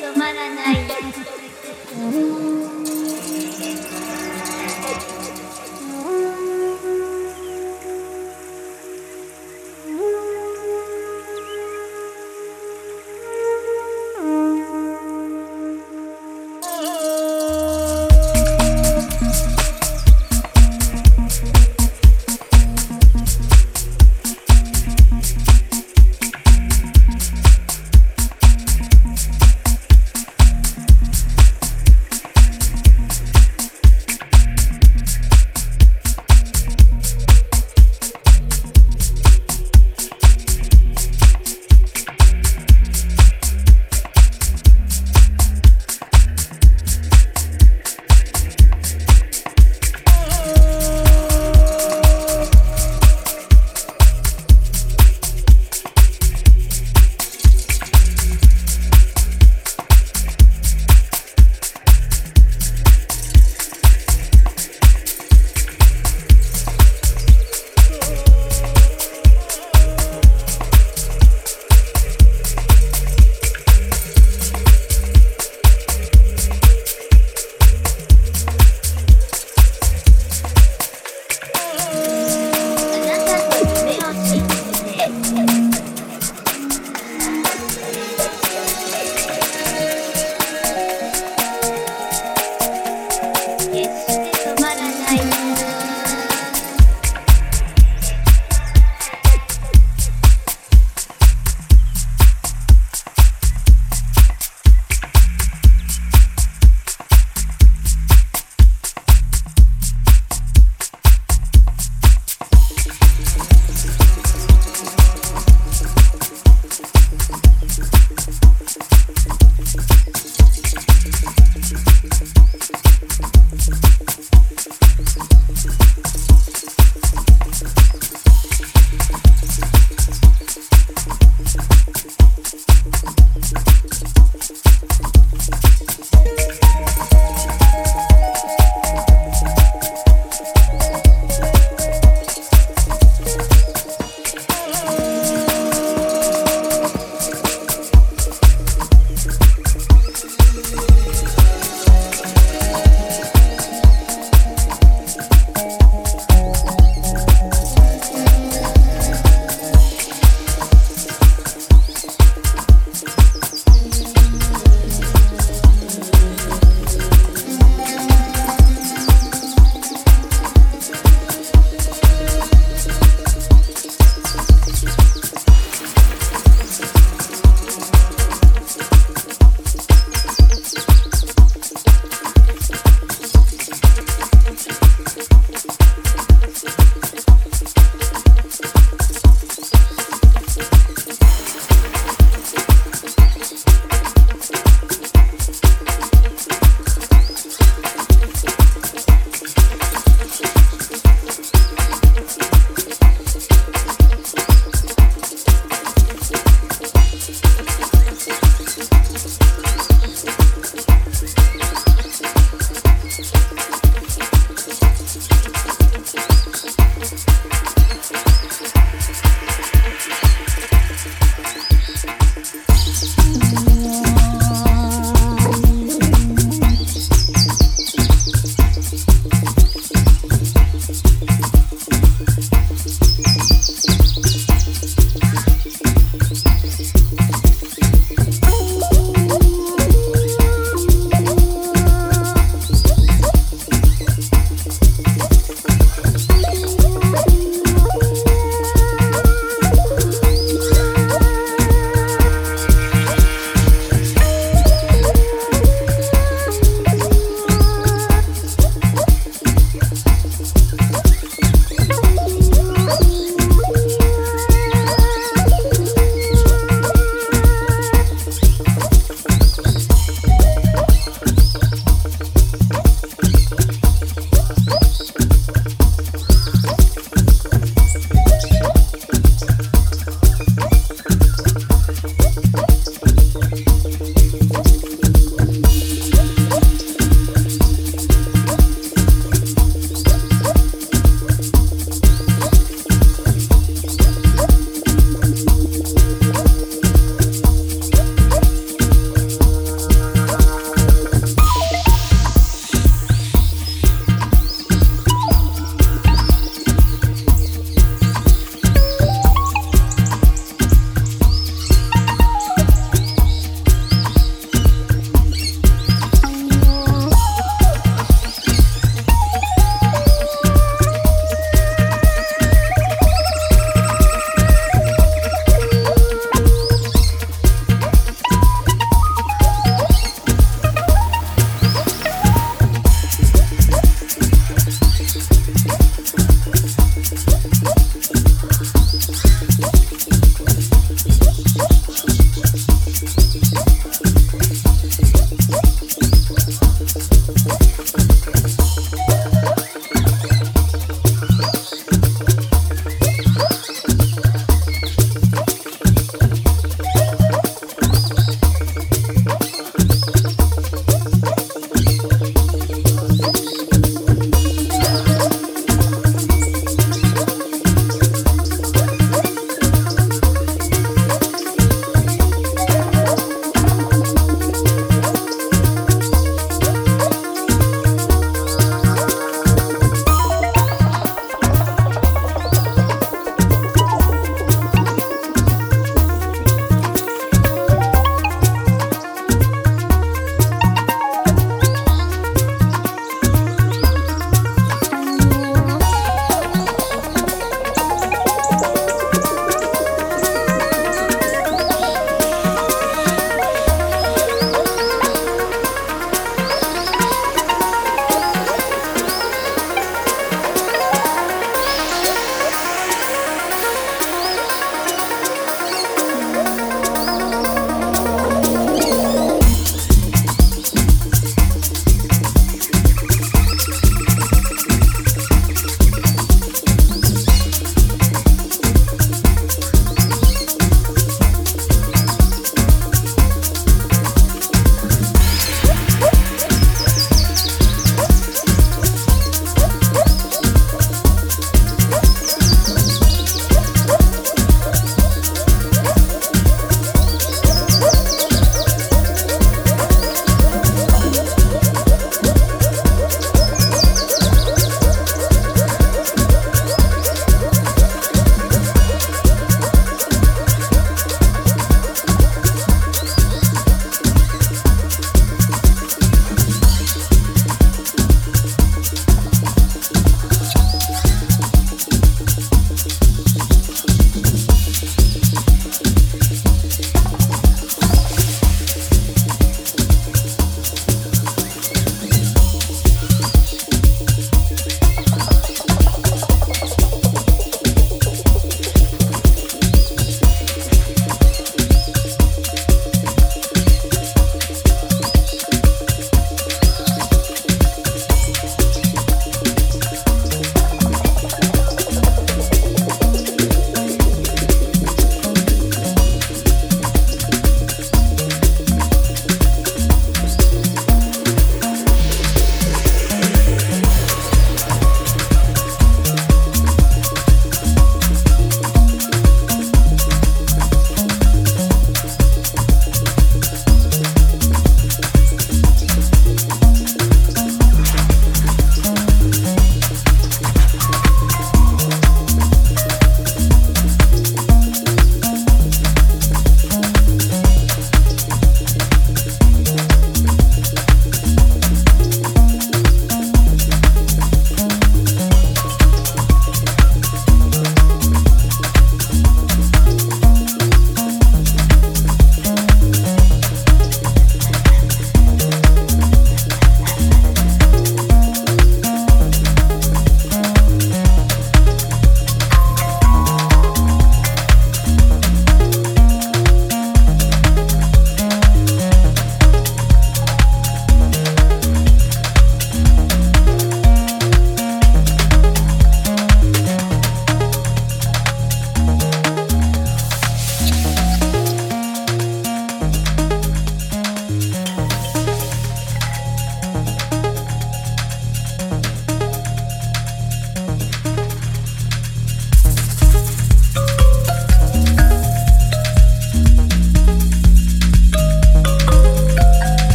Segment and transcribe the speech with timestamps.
[0.00, 0.99] 止まらない